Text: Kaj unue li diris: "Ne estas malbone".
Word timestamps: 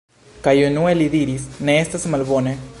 Kaj 0.47 0.53
unue 0.69 0.95
li 1.01 1.11
diris: 1.17 1.47
"Ne 1.69 1.79
estas 1.85 2.11
malbone". 2.15 2.59